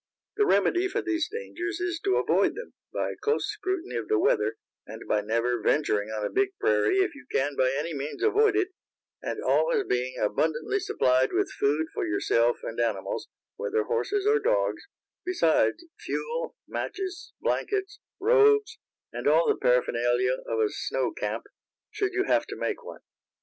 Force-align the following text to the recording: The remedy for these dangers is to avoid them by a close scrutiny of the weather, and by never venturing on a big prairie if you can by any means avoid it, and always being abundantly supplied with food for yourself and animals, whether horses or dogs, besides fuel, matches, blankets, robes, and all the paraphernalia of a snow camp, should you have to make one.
The 0.35 0.47
remedy 0.47 0.87
for 0.87 1.03
these 1.03 1.29
dangers 1.29 1.79
is 1.79 1.99
to 1.99 2.15
avoid 2.15 2.55
them 2.55 2.73
by 2.91 3.11
a 3.11 3.15
close 3.17 3.45
scrutiny 3.51 3.97
of 3.97 4.07
the 4.07 4.17
weather, 4.17 4.57
and 4.87 5.07
by 5.07 5.21
never 5.21 5.61
venturing 5.61 6.09
on 6.09 6.25
a 6.25 6.29
big 6.31 6.57
prairie 6.59 7.01
if 7.01 7.13
you 7.13 7.27
can 7.31 7.55
by 7.55 7.69
any 7.71 7.93
means 7.93 8.23
avoid 8.23 8.55
it, 8.55 8.69
and 9.21 9.43
always 9.43 9.83
being 9.83 10.17
abundantly 10.17 10.79
supplied 10.79 11.31
with 11.31 11.51
food 11.51 11.85
for 11.93 12.07
yourself 12.07 12.61
and 12.63 12.79
animals, 12.79 13.27
whether 13.57 13.83
horses 13.83 14.25
or 14.25 14.39
dogs, 14.39 14.81
besides 15.23 15.85
fuel, 15.99 16.55
matches, 16.67 17.33
blankets, 17.39 17.99
robes, 18.19 18.79
and 19.13 19.27
all 19.27 19.47
the 19.47 19.55
paraphernalia 19.55 20.33
of 20.47 20.59
a 20.59 20.69
snow 20.71 21.11
camp, 21.11 21.43
should 21.91 22.11
you 22.13 22.23
have 22.23 22.47
to 22.47 22.55
make 22.55 22.83
one. 22.83 23.01